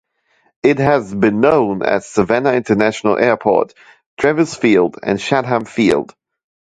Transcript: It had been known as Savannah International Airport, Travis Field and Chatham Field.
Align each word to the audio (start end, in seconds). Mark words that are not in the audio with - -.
It 0.63 0.79
had 0.79 1.19
been 1.19 1.41
known 1.41 1.83
as 1.83 2.07
Savannah 2.09 2.53
International 2.53 3.19
Airport, 3.19 3.75
Travis 4.19 4.55
Field 4.55 4.97
and 5.03 5.19
Chatham 5.19 5.65
Field. 5.65 6.15